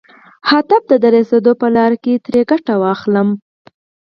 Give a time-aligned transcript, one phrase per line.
[0.49, 3.29] موخې ته د رسېدو په لاره کې ترې ګټه واخلم.